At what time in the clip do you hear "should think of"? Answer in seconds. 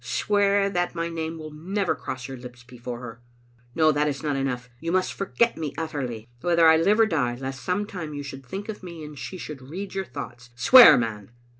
8.23-8.81